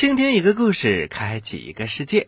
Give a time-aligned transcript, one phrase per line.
[0.00, 2.26] 倾听一个故事，开启一个世界。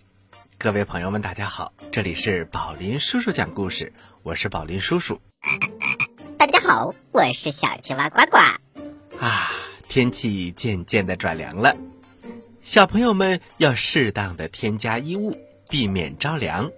[0.59, 5.23] 各位朋友们，大家好，这里是宝林叔叔讲故事，我是宝林叔叔。
[6.37, 8.37] 大家好，我是小青蛙呱呱。
[9.19, 9.51] 啊，
[9.89, 11.75] 天气渐渐的转凉了，
[12.63, 15.35] 小朋友们要适当的添加衣物，
[15.71, 16.71] 避免着凉。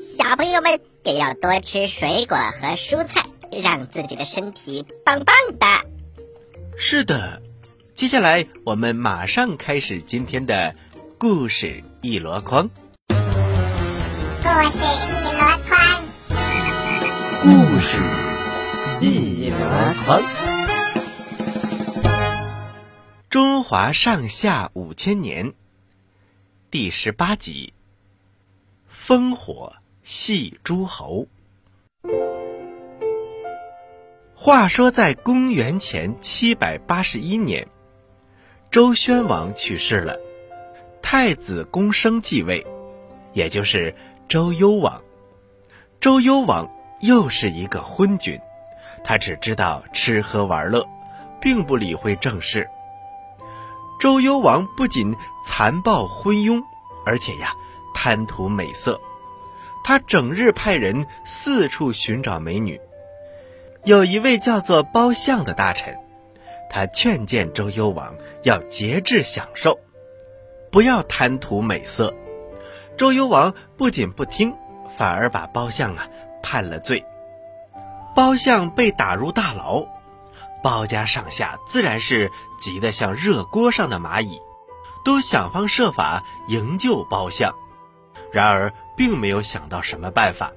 [0.00, 5.66] 小朋友们也要多吃水果和蔬菜，让自己的身体棒棒的。
[6.78, 7.42] 是的。
[8.02, 10.74] 接下来，我们马上开始今天的
[11.18, 12.68] 故事一箩筐。
[13.06, 13.20] 故事
[15.06, 15.78] 一箩筐，
[17.42, 17.96] 故事
[19.00, 19.56] 一箩
[20.04, 20.20] 筐。
[23.30, 25.52] 中华上下五千年，
[26.72, 27.72] 第十八集：
[28.92, 31.28] 烽火戏诸侯。
[34.34, 37.68] 话说，在公元前七百八十一年。
[38.72, 40.18] 周宣王去世了，
[41.02, 42.66] 太子公生继位，
[43.34, 43.94] 也就是
[44.28, 45.02] 周幽王。
[46.00, 46.70] 周幽王
[47.02, 48.40] 又是一个昏君，
[49.04, 50.88] 他只知道吃喝玩乐，
[51.38, 52.66] 并不理会政事。
[54.00, 55.14] 周幽王不仅
[55.46, 56.62] 残暴昏庸，
[57.04, 57.52] 而且呀
[57.94, 58.98] 贪图美色，
[59.84, 62.80] 他整日派人四处寻找美女。
[63.84, 65.98] 有一位叫做包相的大臣。
[66.72, 69.78] 他劝谏周幽王要节制享受，
[70.70, 72.14] 不要贪图美色。
[72.96, 74.56] 周幽王不仅不听，
[74.96, 76.08] 反而把包相啊
[76.42, 77.04] 判了罪。
[78.16, 79.84] 包相被打入大牢，
[80.62, 84.40] 包家上下自然是急得像热锅上的蚂蚁，
[85.04, 87.54] 都想方设法营救包相，
[88.32, 90.52] 然而并没有想到什么办法。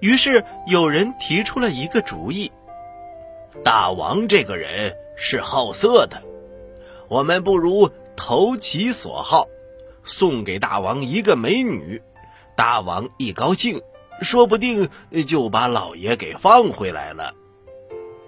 [0.00, 2.52] 于是有人提出了一个主意：
[3.64, 4.94] 大王这个人。
[5.20, 6.22] 是好色的，
[7.08, 9.48] 我们不如投其所好，
[10.04, 12.00] 送给大王一个美女，
[12.56, 13.82] 大王一高兴，
[14.22, 14.88] 说不定
[15.26, 17.34] 就把老爷给放回来了。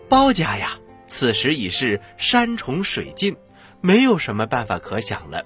[0.09, 3.37] 包家呀，此时已是山穷水尽，
[3.81, 5.45] 没有什么办法可想了，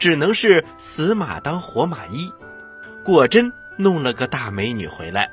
[0.00, 2.32] 只能是死马当活马医，
[3.04, 5.30] 果真弄了个大美女回来，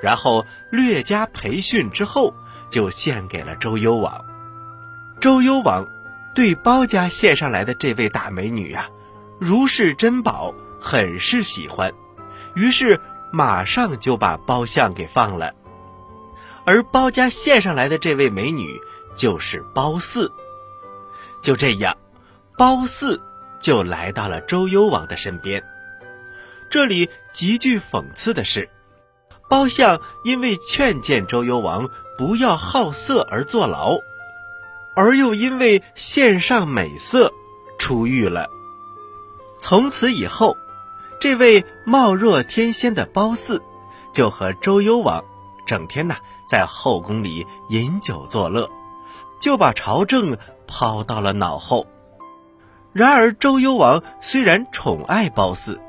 [0.00, 2.32] 然后略加培训之后，
[2.70, 4.24] 就献给了周幽王。
[5.24, 5.88] 周幽王
[6.34, 8.90] 对包家献上来的这位大美女呀，
[9.40, 11.94] 如是珍宝，很是喜欢，
[12.52, 13.00] 于是
[13.32, 15.54] 马上就把包相给放了。
[16.66, 18.78] 而包家献上来的这位美女
[19.16, 20.30] 就是褒姒。
[21.40, 21.96] 就这样，
[22.58, 23.18] 褒姒
[23.60, 25.64] 就来到了周幽王的身边。
[26.70, 28.68] 这里极具讽刺的是，
[29.48, 33.96] 包相因为劝谏周幽王不要好色而坐牢。
[34.96, 37.32] 而又因为献上美色，
[37.78, 38.48] 出狱了。
[39.58, 40.56] 从此以后，
[41.20, 43.60] 这位貌若天仙的褒姒，
[44.12, 45.24] 就和周幽王
[45.66, 46.16] 整天呢
[46.48, 48.68] 在后宫里饮酒作乐，
[49.40, 51.86] 就把朝政抛到了脑后。
[52.92, 55.80] 然而，周幽王虽然宠爱褒姒，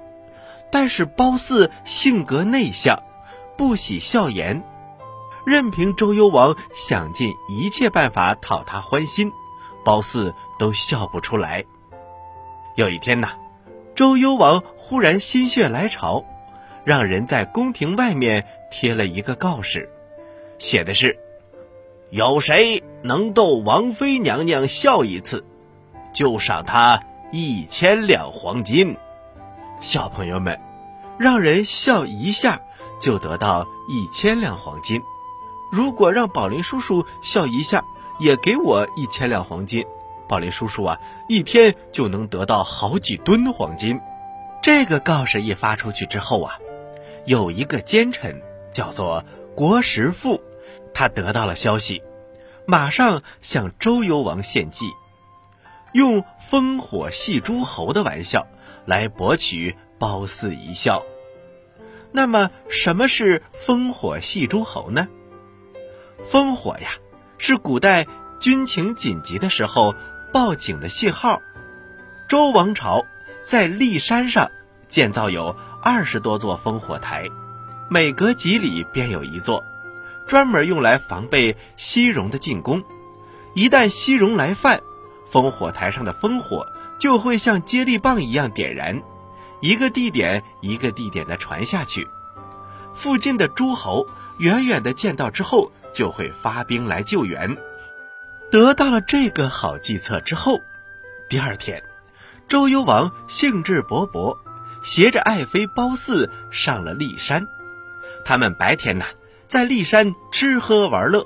[0.72, 3.04] 但是褒姒性格内向，
[3.58, 4.64] 不喜笑颜。
[5.46, 9.32] 任凭周幽王想尽一切办法讨她欢心，
[9.84, 11.66] 褒姒都笑不出来。
[12.76, 13.30] 有一天呐，
[13.94, 16.26] 周幽王忽然心血来潮，
[16.84, 19.90] 让人在宫廷外面贴了一个告示，
[20.58, 21.18] 写的是
[22.10, 25.46] ：“有谁能逗王妃娘娘笑一次，
[26.14, 28.98] 就赏他一千两黄金。”
[29.80, 30.60] 小朋友们，
[31.20, 32.62] 让人笑一下
[33.00, 35.02] 就得到一千两黄金。
[35.76, 37.84] 如果让宝林叔叔笑一下，
[38.18, 39.86] 也给我一千两黄金，
[40.26, 44.00] 宝林叔叔啊，一天就能得到好几吨黄金。
[44.64, 46.60] 这个告示一发出去之后啊，
[47.26, 48.42] 有一个奸臣
[48.72, 50.42] 叫做国石父，
[50.94, 52.02] 他得到了消息，
[52.66, 54.86] 马上向周幽王献计，
[55.92, 58.48] 用烽火戏诸侯的玩笑
[58.86, 61.04] 来博取褒姒一笑。
[62.14, 65.10] 那么，什么是烽火戏诸侯呢？
[66.32, 66.90] 烽火呀，
[67.38, 68.08] 是古代
[68.40, 69.94] 军情紧急的时候
[70.34, 71.42] 报警的信号。
[72.28, 73.06] 周王朝
[73.44, 74.50] 在骊山上
[74.90, 77.30] 建造有二十多座烽火台，
[77.90, 79.64] 每隔几里便有一座，
[80.28, 82.84] 专门用来防备西戎的进攻。
[83.54, 84.82] 一旦西戎来犯，
[85.32, 86.68] 烽火台上的烽火
[86.98, 89.04] 就会像接力棒一样点燃，
[89.62, 92.08] 一个地点一个地点的传下去。
[92.96, 94.08] 附近的诸侯
[94.40, 95.72] 远远的见到之后。
[95.96, 97.58] 就会发兵来救援。
[98.52, 100.62] 得到了这个好计策之后，
[101.28, 101.82] 第二天，
[102.48, 104.38] 周幽王兴致勃勃，
[104.84, 107.48] 携着爱妃褒姒上了骊山。
[108.24, 109.06] 他们白天呢，
[109.48, 111.26] 在骊山吃喝玩乐，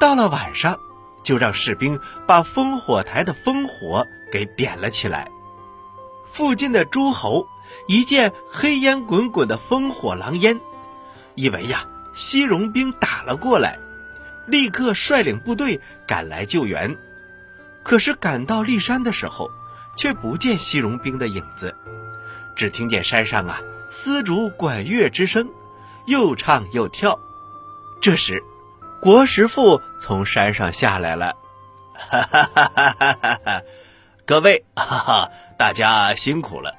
[0.00, 0.78] 到了晚上，
[1.22, 5.30] 就让士兵把烽火台的烽火给点了起来。
[6.32, 7.46] 附近的诸侯
[7.88, 10.60] 一见黑烟滚滚的烽火狼烟，
[11.34, 13.78] 以为呀西戎兵打了过来，
[14.46, 16.96] 立刻率领部队赶来救援。
[17.82, 19.50] 可是赶到骊山的时候，
[19.96, 21.74] 却不见西戎兵的影子，
[22.56, 23.60] 只听见山上啊
[23.90, 25.48] 丝竹管乐之声，
[26.06, 27.18] 又唱又跳。
[28.02, 28.42] 这时，
[29.00, 31.36] 国师傅从山上下来了，
[31.94, 33.62] 哈哈哈哈哈哈！
[34.26, 36.74] 各位，哈哈，大家辛苦了，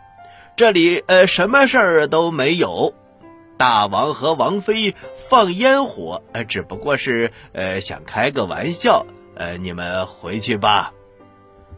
[0.57, 2.93] 这里呃什么事儿都没有，
[3.57, 4.95] 大王和王妃
[5.29, 9.05] 放烟火，呃只不过是呃想开个玩笑，
[9.35, 10.93] 呃你们回去吧。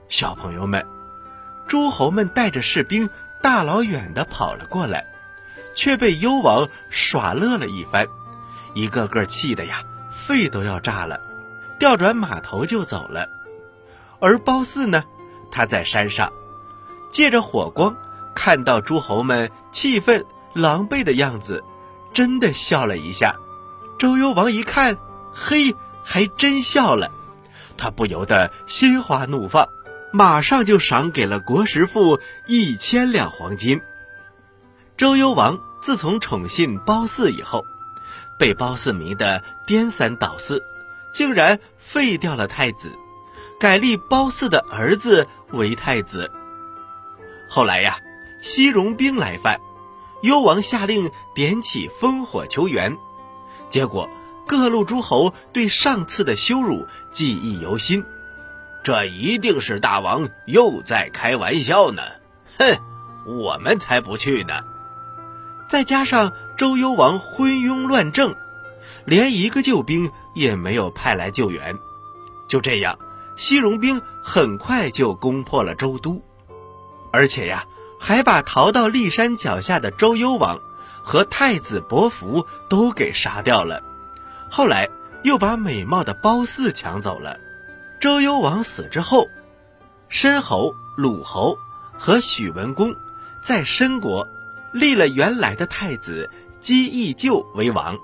[0.09, 0.85] 小朋友们，
[1.67, 3.09] 诸侯们带着士兵
[3.41, 5.05] 大老远的跑了过来，
[5.73, 8.07] 却被幽王耍乐了一番，
[8.73, 11.21] 一个个气的呀，肺都要炸了，
[11.79, 13.29] 调转马头就走了。
[14.19, 15.05] 而褒姒呢，
[15.49, 16.33] 他在山上，
[17.09, 17.95] 借着火光，
[18.35, 21.63] 看到诸侯们气愤狼狈的样子，
[22.13, 23.35] 真的笑了一下。
[23.97, 24.97] 周幽王一看，
[25.33, 27.11] 嘿，还真笑了，
[27.77, 29.67] 他不由得心花怒放。
[30.11, 33.81] 马上就赏给了国师傅一千两黄金。
[34.97, 37.63] 周幽王自从宠信褒姒以后，
[38.39, 40.63] 被褒姒迷得颠三倒四，
[41.13, 42.91] 竟然废掉了太子，
[43.59, 46.31] 改立褒姒的儿子为太子。
[47.47, 47.99] 后来呀，
[48.41, 49.59] 西戎兵来犯，
[50.21, 52.97] 幽王下令点起烽火求援，
[53.67, 54.09] 结果
[54.45, 58.03] 各路诸侯对上次的羞辱记忆犹新。
[58.83, 62.01] 这一定是大王又在开玩笑呢！
[62.57, 62.77] 哼，
[63.25, 64.61] 我们才不去呢。
[65.67, 68.35] 再加上周幽王昏庸乱政，
[69.05, 71.77] 连一个救兵也没有派来救援。
[72.47, 72.97] 就这样，
[73.37, 76.21] 西戎兵很快就攻破了周都，
[77.11, 77.65] 而且呀，
[77.99, 80.59] 还把逃到骊山脚下的周幽王
[81.03, 83.83] 和太子伯服都给杀掉了。
[84.49, 84.89] 后来
[85.23, 87.37] 又把美貌的褒姒抢走了。
[87.99, 89.27] 周幽王死之后，
[90.07, 91.57] 申侯、鲁侯
[91.97, 92.95] 和许文公
[93.43, 94.27] 在申国
[94.71, 97.97] 立了原来的太子姬义旧为王，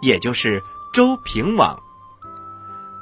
[0.00, 1.80] 也就是周平王。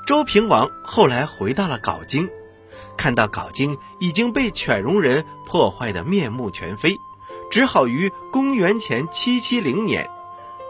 [0.07, 2.29] 周平王后来回到了镐京，
[2.97, 6.97] 看到镐京已经被犬戎人破坏的面目全非，
[7.51, 10.09] 只好于公元前七七零年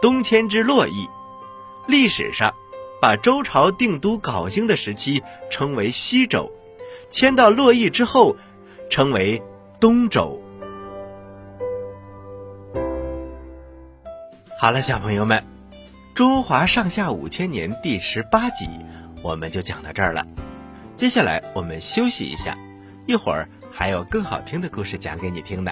[0.01, 1.09] 东迁至洛邑。
[1.87, 2.53] 历史上。
[3.01, 6.51] 把周朝定都镐京的时期称为西周，
[7.09, 8.35] 迁到洛邑之后，
[8.91, 9.41] 称为
[9.79, 10.39] 东周。
[14.59, 15.43] 好了，小朋友们，
[16.13, 18.67] 中华上下五千年第十八集
[19.23, 20.23] 我们就讲到这儿了。
[21.01, 22.55] 接下来我们休息一下，
[23.07, 25.71] 一会儿还有更好听的故事讲给你听呢。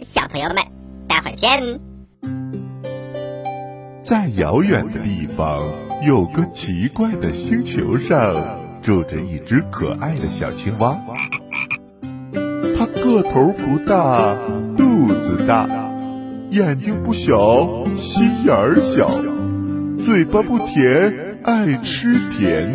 [0.00, 0.64] 小朋友们，
[1.06, 1.78] 待会儿见。
[4.00, 5.70] 在遥远的地方，
[6.02, 10.98] 有个奇怪的星球上，住着一只可爱的小青蛙。
[12.74, 14.34] 它个头不大，
[14.78, 15.68] 肚子大，
[16.48, 19.10] 眼睛不小，心眼儿小，
[20.02, 22.74] 嘴巴不甜，爱吃甜，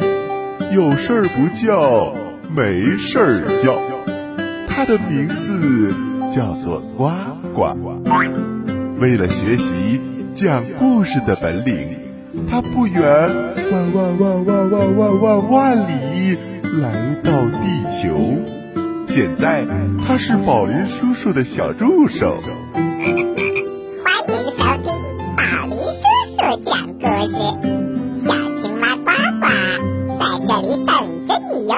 [0.72, 2.14] 有事儿不叫，
[2.56, 3.82] 没事儿叫。
[4.70, 5.94] 它的名字
[6.34, 7.10] 叫做呱
[7.54, 7.76] 呱。
[9.00, 10.00] 为了学习。
[10.36, 11.96] 讲故事的本领，
[12.50, 13.00] 他不远
[13.72, 16.36] 万万万万万万万万里
[16.82, 18.18] 来到地球。
[19.08, 19.64] 现在
[20.04, 22.42] 他是宝林叔叔的小助手。
[22.74, 22.82] 欢
[23.16, 23.64] 迎收听
[24.08, 24.90] 宝林叔叔
[26.66, 27.38] 讲故事，
[30.46, 31.76] 这里等着你哟。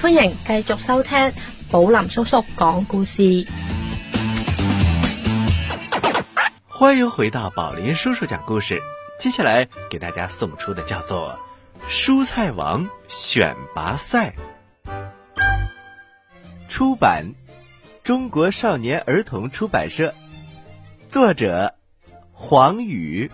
[0.00, 1.32] 欢迎继续收听
[1.68, 3.44] 宝林叔叔讲故事。
[6.68, 8.80] 欢迎回到宝林叔叔讲故事。
[9.18, 11.36] 接下来给大家送出的叫做
[11.90, 14.32] 《蔬菜王选拔赛》，
[16.68, 17.34] 出版
[18.04, 20.14] 中国少年儿童出版社，
[21.08, 21.74] 作者
[22.32, 23.28] 黄宇。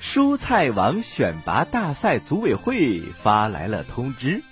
[0.00, 4.42] 蔬菜王选拔大赛组委会发来了通知：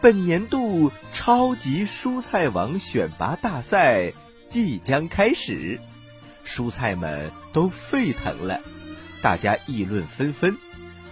[0.00, 4.12] 本年度超级蔬菜王选拔大赛
[4.48, 5.80] 即将开始。
[6.46, 8.60] 蔬菜们都沸腾了，
[9.20, 10.56] 大家议论纷纷，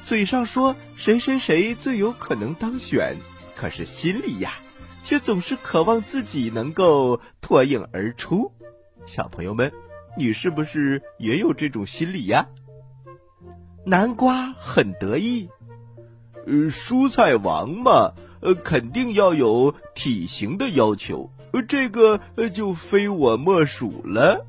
[0.05, 3.17] 嘴上说谁谁谁最有可能当选，
[3.55, 4.55] 可是心里呀，
[5.05, 8.53] 却总是渴望自己能够脱颖而出。
[9.07, 9.73] 小朋友们，
[10.17, 12.47] 你是不是也有这种心理呀？
[13.85, 15.49] 南瓜很得意，
[16.47, 22.20] 呃，蔬菜王嘛，呃，肯定要有体型的要求，呃，这个
[22.52, 24.44] 就非我莫属了。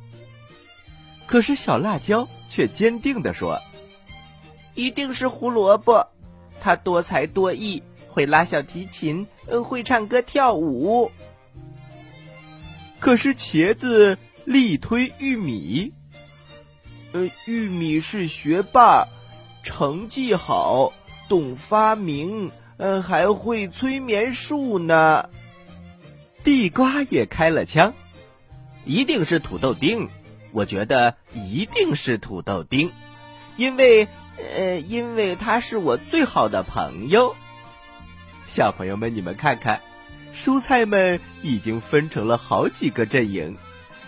[1.25, 3.61] 可是小辣椒却坚定地说
[4.75, 6.07] ：“一定是胡萝卜，
[6.59, 11.11] 他多才多艺，会拉小提琴，呃，会唱歌跳舞。”
[12.99, 15.93] 可是茄子力推玉米，
[17.13, 19.07] 呃，玉米是学霸，
[19.63, 20.93] 成绩好，
[21.27, 25.29] 懂发明，呃，还会催眠术呢。
[26.43, 27.93] 地瓜也开了枪，
[28.85, 30.09] 一定是土豆丁。
[30.51, 32.91] 我觉得一定是土豆丁，
[33.57, 34.07] 因为，
[34.57, 37.35] 呃，因为他是我最好的朋友。
[38.47, 39.81] 小朋友们，你们看看，
[40.33, 43.57] 蔬菜们已经分成了好几个阵营，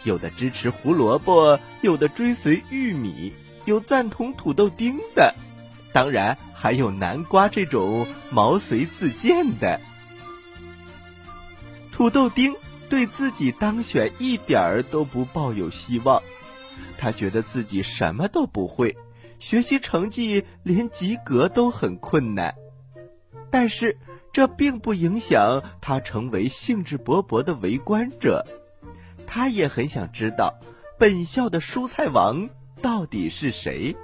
[0.04, 3.34] 有的支持胡萝卜，有的追随玉米，
[3.66, 5.36] 有赞同土豆丁的，
[5.94, 9.80] 当然还有南瓜这种毛遂自荐的。
[11.92, 12.56] 土豆丁。
[12.90, 16.22] 对自己当选一点儿都不抱有希望，
[16.98, 18.98] 他觉得自己什么都不会，
[19.40, 22.54] 学习成绩连及格都很困难。
[23.50, 23.98] 但是
[24.34, 28.46] 这并不影响他成为兴致勃勃的围观者。
[29.26, 30.60] 他也很想知道
[31.00, 32.50] 本校的蔬菜王
[32.82, 33.96] 到底是谁。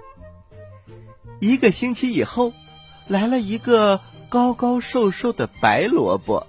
[1.39, 2.53] 一个星期以后，
[3.07, 6.47] 来了一个高高瘦瘦的白萝卜。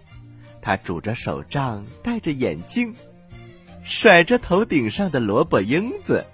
[0.60, 2.94] 他拄着手杖，戴着眼镜，
[3.84, 6.26] 甩着头顶上的萝卜缨子。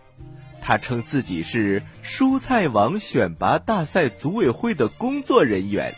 [0.60, 5.94] 他称自己是蔬菜王选拔大赛组委会的工作人员，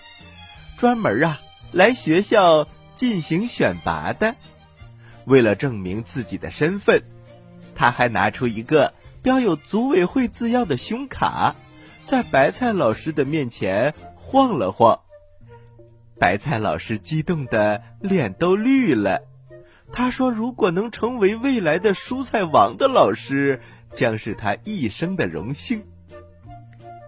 [0.76, 1.41] 专门啊
[1.73, 4.35] 来学校进行选拔的。
[5.25, 7.03] 为了证明自己的身份，
[7.75, 8.93] 他还拿出一个
[9.26, 11.56] 标有组委会字样的胸卡，
[12.04, 15.00] 在白菜老师的面前晃了晃。
[16.16, 19.23] 白菜老师激动的脸都绿了，
[19.90, 25.85] 他说：“如果能成为未来的蔬菜王的老师，将是他一生的荣幸。”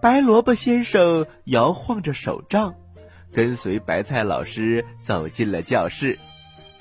[0.03, 2.75] 白萝卜先生摇晃着手杖，
[3.31, 6.19] 跟随白菜老师走进了教室。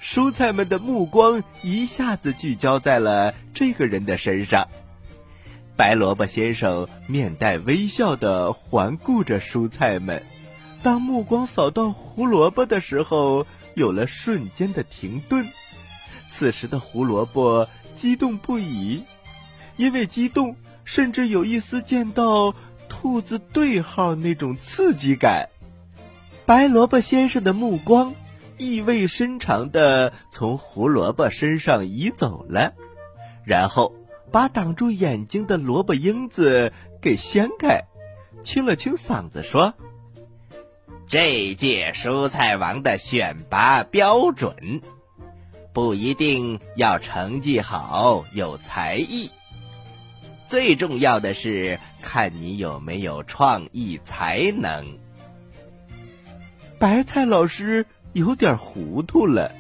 [0.03, 4.67] 蔬菜们的目光一下子聚焦在了这个人的身上。
[5.79, 10.25] 白萝卜先生面带微笑的环顾着蔬菜们。
[10.83, 15.47] 当目光扫到胡萝卜的时候，有了瞬间的停顿。
[16.29, 19.05] 此时的胡萝卜激动不已，
[19.77, 22.57] 因为激动，甚至有一丝见到
[22.89, 25.49] 兔子对号那种刺激感。
[26.45, 28.17] 白萝卜先生的目光
[28.57, 32.73] 意味深长的从胡萝卜身上移走了，
[33.45, 33.95] 然后
[34.31, 37.85] 把挡住眼睛的萝卜缨子给掀开，
[38.43, 39.75] 清了清嗓子说。
[41.07, 44.83] 这届蔬菜王的选拔标准，
[45.73, 49.31] 不一定要成绩好、有才艺，
[50.47, 54.99] 最重要的是看你有没有创意才能。
[56.79, 59.55] 白菜老师有点糊涂了，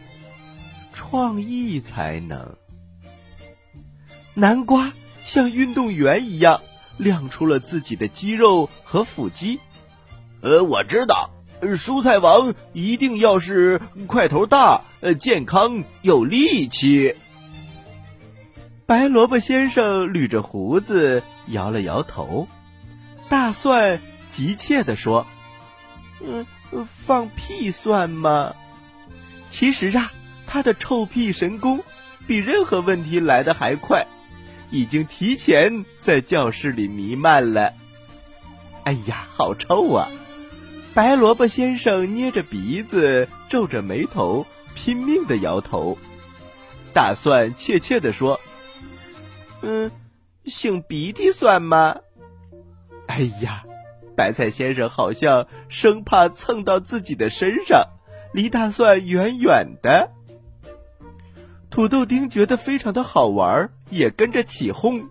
[0.92, 2.56] 创意才能。
[4.38, 4.92] 南瓜
[5.26, 6.60] 像运动员一样
[6.96, 9.58] 亮出了自己的肌肉和腹肌。
[10.42, 11.30] 呃，我知道。
[11.60, 17.16] 蔬菜王一定要是块头大、呃健康有力气。
[18.86, 22.46] 白萝卜先生捋着胡子摇了摇头，
[23.28, 25.26] 大蒜急切地说
[26.24, 26.46] ：“嗯，
[26.86, 28.54] 放屁算吗？
[29.50, 30.12] 其实啊，
[30.46, 31.82] 他的臭屁神功
[32.28, 34.06] 比任何问题来的还快，
[34.70, 37.72] 已经提前在教室里弥漫了。
[38.84, 40.10] 哎呀，好臭啊！”
[40.94, 45.96] 白萝卜先生捏着鼻子，皱着眉头，拼命的摇头。
[46.92, 48.40] 大蒜怯怯的说
[49.62, 49.92] ：“嗯，
[50.44, 51.96] 擤鼻涕算吗？”
[53.06, 53.64] 哎呀，
[54.16, 57.84] 白菜先生好像生怕蹭到自己的身上，
[58.32, 60.10] 离大蒜远远的。
[61.78, 65.10] 土豆丁觉得非常的好玩，也跟着起哄：“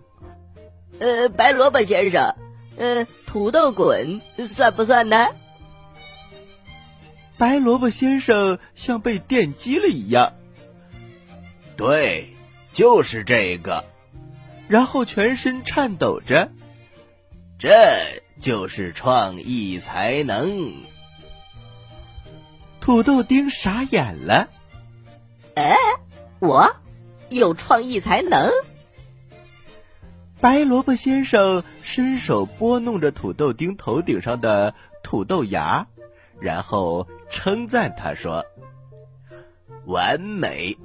[1.00, 2.34] 呃，白萝卜先生，
[2.76, 4.20] 呃，土豆滚
[4.54, 5.28] 算不算呢？”
[7.38, 10.34] 白萝卜先生像被电击了一样，
[11.74, 12.36] 对，
[12.70, 13.86] 就是这个，
[14.68, 16.50] 然后全身颤抖着，
[17.58, 17.70] 这
[18.38, 20.74] 就是创意才能。
[22.78, 24.50] 土豆丁傻眼了。
[25.54, 25.74] 哎，
[26.40, 26.70] 我
[27.30, 28.50] 有创意才能？
[30.40, 35.88] 白萝卜先生伸手拨弄着土豆丁头顶上的土豆芽，
[36.38, 38.46] 然后称赞他说
[39.84, 40.78] ：“完美，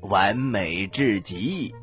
[0.00, 1.74] 完美至极！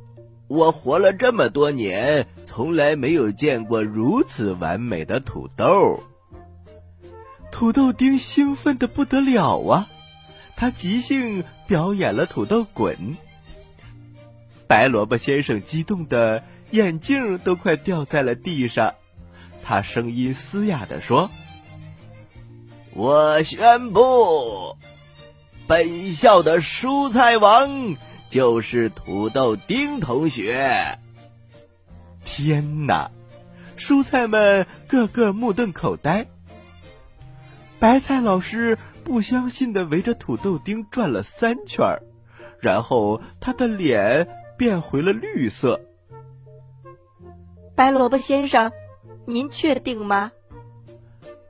[0.47, 6.03] 我活了这么多年，从来没有见过如此完美的土豆。”
[7.51, 9.87] 土豆丁兴奋的不得了啊！
[10.55, 13.15] 他即兴表演了土豆滚。
[14.67, 18.95] 白萝卜先生激动的眼镜都快掉在了地上，
[19.63, 21.31] 他声音嘶哑的说
[22.91, 24.75] ：“我宣布，
[25.65, 27.95] 本校的蔬菜王
[28.29, 30.99] 就是土豆丁同学。”
[32.25, 33.11] 天哪！
[33.77, 36.27] 蔬菜们个个目瞪口呆。
[37.79, 41.99] 白菜老师不相信的围着土豆丁转了三圈
[42.59, 45.81] 然后他的脸变回了绿色。
[47.75, 48.71] 白萝卜先生，
[49.25, 50.31] 您确定吗？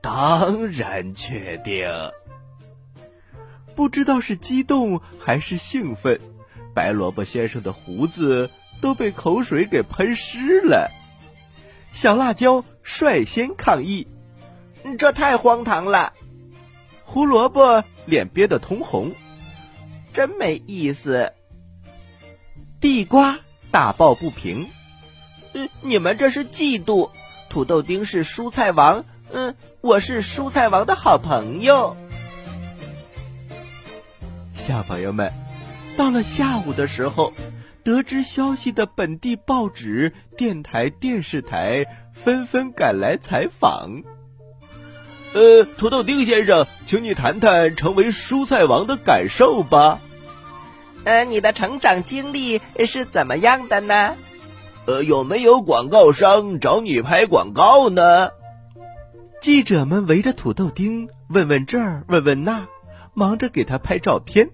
[0.01, 1.87] 当然确定。
[3.75, 6.19] 不知道是激动还是兴奋，
[6.73, 8.49] 白萝卜先生的胡子
[8.81, 10.89] 都被口水给喷湿了。
[11.91, 14.07] 小辣椒率先抗议
[14.97, 16.13] ：“这太荒唐了！”
[17.13, 19.12] 胡萝卜脸憋得通红，
[20.13, 21.34] 真没意思。
[22.80, 23.38] 地瓜
[23.69, 24.69] 大抱不平
[25.52, 27.12] ：“嗯，你们这是嫉妒？
[27.50, 31.97] 土豆丁是蔬菜王，嗯，我是蔬菜王的好朋友。”
[34.56, 35.34] 小朋友们，
[35.97, 37.34] 到了下午的时候，
[37.84, 44.02] 得知消息的本地报纸、电台、电视台纷纷赶来采访。
[45.33, 50.01] 呃，土豆丁先生，请你谈谈成为蔬菜王的感受吧。
[51.05, 54.15] 呃，你的成长经历是怎么样的呢？
[54.85, 58.31] 呃，有没有广告商找你拍广告呢？
[59.39, 62.67] 记者们围着土豆丁问问这儿，问问那，
[63.13, 64.49] 忙着给他拍照片。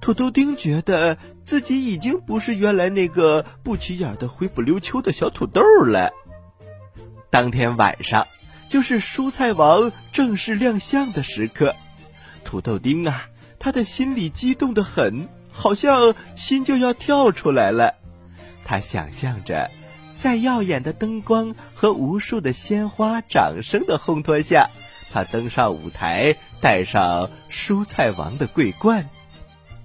[0.00, 6.12] 土豆丁觉得自己已经不是原来那个不起眼的灰不溜秋的小土豆了。
[7.28, 8.28] 当天晚上。
[8.68, 11.76] 就是蔬菜王正式亮相的时刻，
[12.44, 17.94] 土豆丁啊，他的心里激动的很，好像心就要跳出来了。
[18.64, 19.70] 他想象着，
[20.18, 24.70] 在耀眼的灯光和无数的鲜花掌声的烘托下，
[25.12, 29.08] 他登上舞台，戴上蔬菜王的桂冠，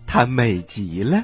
[0.07, 1.23] 他美极了。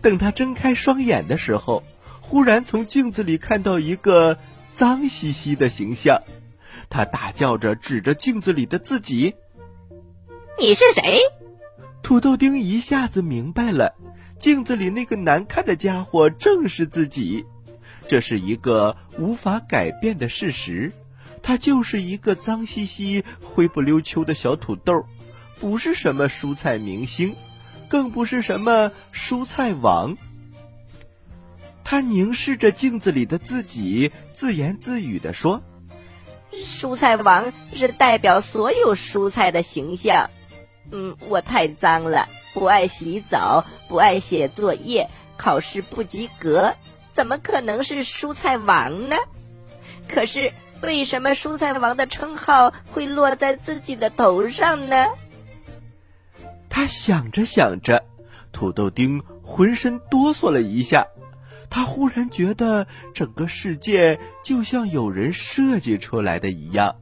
[0.00, 1.82] 等他睁开双眼的时候，
[2.20, 4.38] 忽然从镜子里看到一个
[4.72, 6.22] 脏兮兮的形象。
[6.90, 9.34] 他大叫着，指着镜子里的自己
[10.58, 11.18] ：“你是谁？”
[12.02, 13.94] 土豆丁一下子明白了，
[14.38, 17.44] 镜子里那个难看的家伙正是自己。
[18.08, 20.92] 这是一个无法改变的事实，
[21.42, 25.04] 他就是一个脏兮兮、灰不溜秋的小土豆，
[25.60, 27.36] 不是什么蔬菜明星，
[27.88, 30.16] 更不是什么蔬菜王。
[31.84, 35.62] 他凝视着镜子里的自己，自言自语的说。
[36.52, 40.30] 蔬菜王是代表所有蔬菜的形象。
[40.90, 46.74] 嗯，我太脏了，不爱洗澡，不爱写作业，考试不及格，
[47.12, 49.16] 怎么可能是蔬菜王呢？
[50.08, 55.08] 可是为什么蔬菜王的称号会落在自己的头上呢？
[56.70, 58.04] 他想着想着，
[58.52, 61.06] 土豆丁浑身哆嗦了一下。
[61.70, 66.96] 他忽然觉得整个世界就像有人设计出来的一样。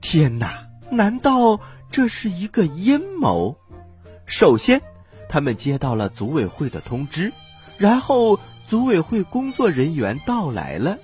[0.00, 0.66] 天哪！
[0.90, 3.56] 难道这是一个阴谋？
[4.26, 4.82] 首先，
[5.28, 7.32] 他们接到了组委会的通知，
[7.78, 10.98] 然后组委会工作人员到来了，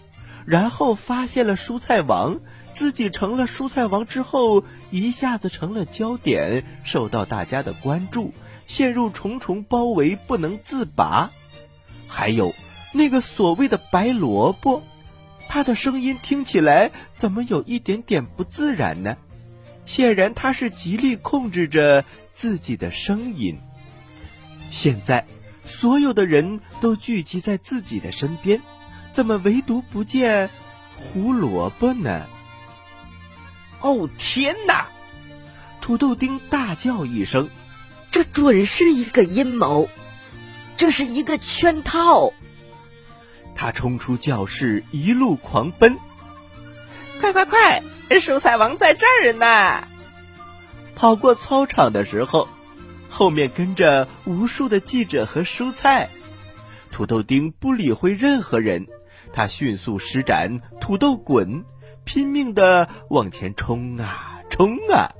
[0.45, 2.41] 然后发现了蔬菜王，
[2.73, 8.35] 自己成了蔬菜王之后，一下子成了焦点，受到大家的关注，
[8.67, 11.31] 陷入重重包围，不能自拔。
[12.07, 12.55] 还有，
[12.93, 14.83] 那个所谓的白萝卜，
[15.49, 19.17] 他的声音听起来怎么有一点点不自然呢？
[19.85, 23.59] 显然他是极力控制着自己的声音。
[24.71, 25.27] 现在，
[25.65, 28.61] 所有的人都聚集在自己的身边，
[29.13, 30.51] 怎么唯独不见
[30.97, 32.27] 胡萝卜呢？
[33.81, 34.89] 哦天哪！
[35.81, 37.49] 土豆丁大叫一声
[38.11, 39.89] ：“这准是一个阴谋！”
[40.77, 42.33] 这是一个圈套。
[43.55, 45.97] 他冲出教室，一路狂奔。
[47.21, 49.89] 快快快，蔬菜王在这儿呢！
[50.95, 52.49] 跑过操场的时候，
[53.09, 56.11] 后面跟着无数的记者和蔬菜。
[56.91, 58.87] 土豆丁不理会任何人，
[59.33, 61.65] 他迅速施展土豆滚，
[62.05, 65.13] 拼命的往前冲啊冲啊！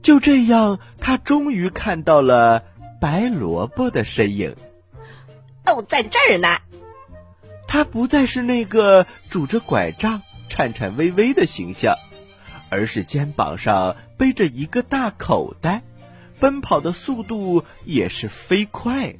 [0.00, 2.64] 就这样，他终于看到了
[3.00, 4.56] 白萝卜的身影。
[5.66, 6.58] 哦，在这儿呢！
[7.66, 11.96] 他不再是那个拄着拐杖、颤颤巍巍的形象，
[12.70, 15.82] 而是肩膀上背着一个大口袋，
[16.40, 19.14] 奔跑的速度也是飞快。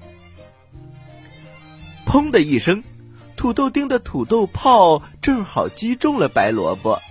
[2.07, 2.83] 砰的一声，
[3.37, 7.03] 土豆丁的土豆炮正好击中了白萝卜，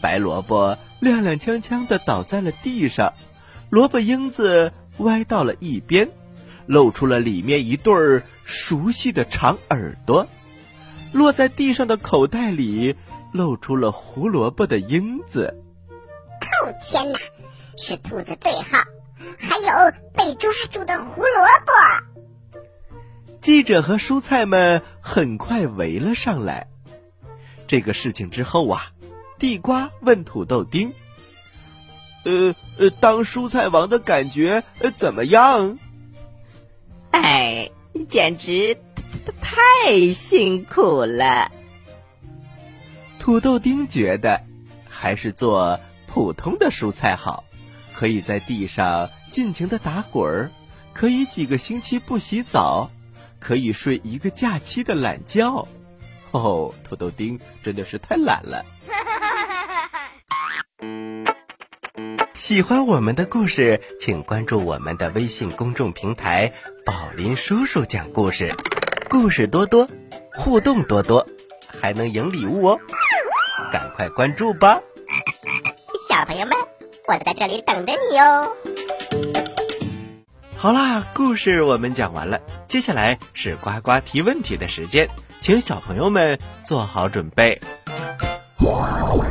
[0.00, 3.14] 白萝卜踉踉跄跄的倒在了地上，
[3.70, 6.10] 萝卜缨子歪到了一边，
[6.66, 10.26] 露出了里面一对儿熟悉的长耳朵，
[11.12, 12.96] 落在地上的口袋里
[13.32, 15.62] 露出了胡萝卜的缨子。
[16.62, 17.18] 哦天哪，
[17.76, 18.78] 是兔子对号，
[19.38, 22.60] 还有被抓住的胡萝卜。
[23.40, 26.68] 记者和蔬菜们很快围了上来。
[27.66, 28.92] 这个事情之后啊，
[29.38, 30.92] 地瓜问土豆丁
[32.24, 35.78] ：“呃呃，当蔬菜王的感觉呃怎么样？”
[37.12, 37.70] 哎，
[38.08, 38.76] 简直
[39.40, 41.50] 太辛苦了。
[43.18, 44.40] 土豆丁觉得
[44.88, 47.44] 还是做普通的蔬菜好，
[47.94, 50.50] 可以在地上尽情的打滚儿，
[50.92, 52.90] 可以几个星期不洗澡。
[53.38, 55.66] 可以睡一个假期的懒觉，
[56.30, 58.66] 哦，土豆丁真的是太懒了。
[62.40, 66.54] 喜欢我们的故事，请关注我们的微信公众平台
[66.86, 68.54] “宝林叔叔讲故事”，
[69.10, 69.86] 故事多多，
[70.32, 71.26] 互动多多，
[71.66, 72.80] 还能赢礼物哦！
[73.70, 74.80] 赶快关注吧，
[76.08, 76.54] 小朋友们，
[77.06, 78.50] 我在这里等着你哦。
[80.56, 87.60] 好啦，故事我们讲完了，接下来是呱呱提问题的时间，请小朋友们做好准备。
[88.60, 89.30] 我来问，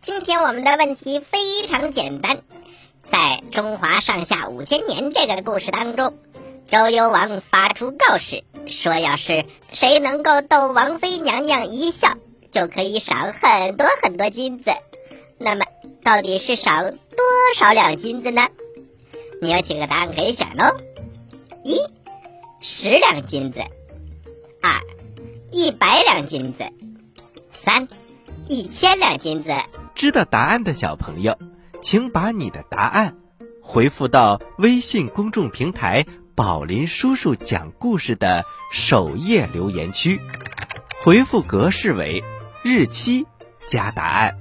[0.00, 2.40] 今天我们的问题非常简单，
[3.02, 6.18] 在中华上下五千年这个故事当中。
[6.68, 12.16] 周幽王发出告示，说要是谁能够逗王妃娘娘一笑，
[12.50, 14.72] 就可以赏很多很多金子。
[15.38, 15.64] 那么，
[16.02, 16.98] 到底是赏多
[17.54, 18.48] 少两金子呢？
[19.42, 20.76] 你有几个答案可以选哦：
[21.64, 21.74] 一、
[22.60, 23.62] 十两金子；
[24.62, 24.80] 二、
[25.50, 26.66] 一百两金子；
[27.52, 27.88] 三、
[28.46, 29.52] 一千两金子。
[29.96, 31.36] 知道答案的小朋友，
[31.80, 33.16] 请把你的答案
[33.60, 36.06] 回复到微信公众平台。
[36.36, 40.20] 宝林叔叔讲故事的首页留言区，
[41.02, 42.22] 回复格式为
[42.62, 43.26] 日期
[43.66, 44.38] 加答案。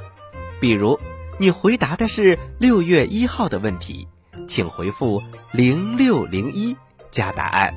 [0.59, 0.99] 比如，
[1.39, 4.07] 你回答的是六月一号的问题，
[4.47, 6.75] 请回复零六零一
[7.09, 7.73] 加答案。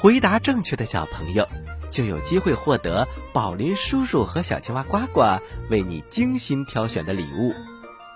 [0.00, 1.48] 回答正确的小朋友
[1.90, 5.40] 就有机会获得宝林叔叔和小青蛙呱呱
[5.70, 7.52] 为你精心挑选的礼物。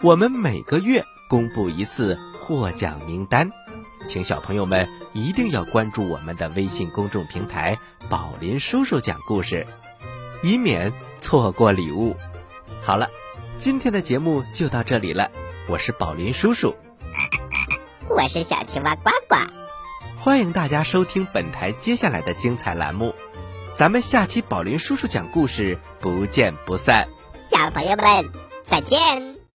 [0.02, 3.50] 我们每个月公布一次获奖名单。
[4.08, 7.78] 请小朋友们一定要关注我们的微信公众平台
[8.10, 9.66] “宝林叔叔讲故事”，
[10.42, 12.16] 以免错过礼物。
[12.82, 13.08] 好了，
[13.56, 15.30] 今天的节目就到这里了。
[15.68, 16.74] 我是宝林叔叔，
[18.08, 19.36] 我是小青蛙呱呱。
[20.20, 23.14] 欢迎大家收听本台接下来的精彩栏目，
[23.74, 27.08] 咱们下期宝林叔叔讲故事不见不散。
[27.50, 28.30] 小朋友们
[28.62, 29.31] 再见。